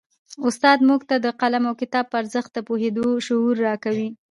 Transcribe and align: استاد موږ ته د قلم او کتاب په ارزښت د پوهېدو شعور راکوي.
استاد 0.47 0.79
موږ 0.89 1.01
ته 1.09 1.15
د 1.25 1.27
قلم 1.41 1.63
او 1.69 1.75
کتاب 1.81 2.05
په 2.09 2.15
ارزښت 2.21 2.51
د 2.53 2.57
پوهېدو 2.67 3.05
شعور 3.25 3.55
راکوي. 3.67 4.09